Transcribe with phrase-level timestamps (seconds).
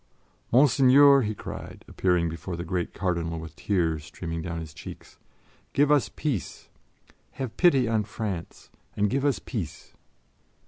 [0.51, 5.19] "Monseigneur!" he cried, appearing before the great Cardinal with tears streaming down his cheeks,
[5.73, 6.69] "give us peace!
[7.33, 9.93] Have pity on France and give us peace."